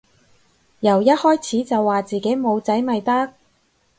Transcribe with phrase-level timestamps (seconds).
[0.79, 3.35] 由一開始就話自己冇仔咪得